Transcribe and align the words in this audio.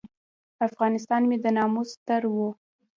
افغانستان 0.67 1.21
مې 1.29 1.37
د 1.43 1.45
ناموس 1.57 1.89
ستر 1.97 2.21
و. 2.33 2.35